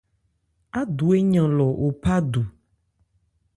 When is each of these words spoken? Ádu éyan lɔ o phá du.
Ádu 0.79 1.07
éyan 1.17 1.49
lɔ 1.57 1.67
o 1.85 1.87
phá 2.01 2.15
du. 2.31 2.41